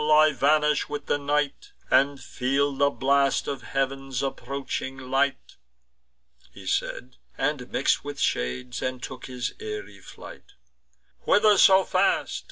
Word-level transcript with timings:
I 0.09 0.31
vanish 0.31 0.89
with 0.89 1.05
the 1.05 1.19
night, 1.19 1.73
And 1.91 2.19
feel 2.19 2.71
the 2.75 2.89
blast 2.89 3.47
of 3.47 3.61
heav'n's 3.61 4.23
approaching 4.23 4.97
light." 4.97 5.57
He 6.51 6.65
said, 6.65 7.17
and 7.37 7.69
mix'd 7.71 7.99
with 8.03 8.19
shades, 8.19 8.81
and 8.81 9.03
took 9.03 9.27
his 9.27 9.53
airy 9.59 9.99
flight. 9.99 10.53
"Whither 11.25 11.55
so 11.59 11.83
fast?" 11.83 12.39